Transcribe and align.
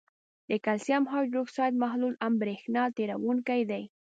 د 0.49 0.51
کلسیم 0.65 1.03
هایدروکساید 1.11 1.73
محلول 1.83 2.13
هم 2.23 2.33
برېښنا 2.41 2.83
تیروونکی 2.97 3.61
دی. 3.71 3.83